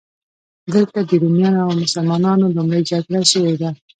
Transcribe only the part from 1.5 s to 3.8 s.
او مسلمانانو لومړۍ جګړه شوې ده.